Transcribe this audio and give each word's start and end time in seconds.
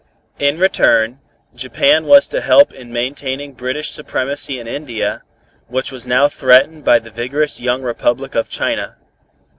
In 0.39 0.57
return, 0.57 1.19
Japan 1.53 2.05
was 2.07 2.27
to 2.29 2.41
help 2.41 2.73
in 2.73 2.91
maintaining 2.91 3.53
British 3.53 3.91
supremacy 3.91 4.57
in 4.57 4.65
India, 4.67 5.21
which 5.67 5.91
was 5.91 6.07
now 6.07 6.27
threatened 6.27 6.83
by 6.83 6.97
the 6.97 7.11
vigorous 7.11 7.61
young 7.61 7.83
Republic 7.83 8.33
of 8.33 8.49
China. 8.49 8.95